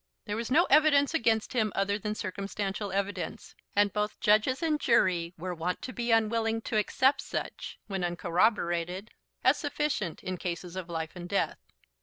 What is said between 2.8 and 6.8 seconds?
evidence, and both judges and jury were wont to be unwilling to